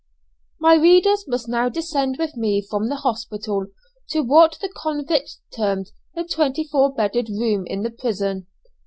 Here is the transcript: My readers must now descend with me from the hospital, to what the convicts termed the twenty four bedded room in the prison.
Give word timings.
My 0.59 0.73
readers 0.73 1.25
must 1.27 1.47
now 1.47 1.69
descend 1.69 2.15
with 2.17 2.35
me 2.35 2.59
from 2.67 2.89
the 2.89 2.95
hospital, 2.95 3.67
to 4.09 4.21
what 4.21 4.57
the 4.59 4.69
convicts 4.75 5.41
termed 5.55 5.91
the 6.15 6.23
twenty 6.23 6.63
four 6.63 6.91
bedded 6.91 7.29
room 7.29 7.67
in 7.67 7.83
the 7.83 7.91
prison. 7.91 8.47